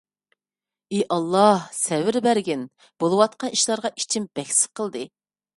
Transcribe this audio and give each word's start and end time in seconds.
ئى 0.95 1.01
ئاللاھ، 1.15 1.67
سەۋر 1.81 2.19
بەرگىن. 2.29 2.65
بولۇۋاتقان 3.05 3.55
ئىشلارغا 3.59 3.95
ئىچىم 3.99 4.29
بەك 4.41 4.53
سىقىلدى. 4.63 5.09